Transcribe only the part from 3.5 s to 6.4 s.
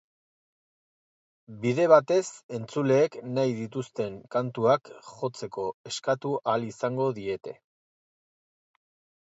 dituzten kantuak jotzeko eskatu